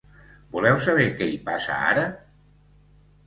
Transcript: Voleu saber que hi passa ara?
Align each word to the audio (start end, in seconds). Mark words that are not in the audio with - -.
Voleu 0.53 0.77
saber 0.85 1.05
que 1.19 1.27
hi 1.33 1.37
passa 1.49 1.75
ara? 1.91 2.05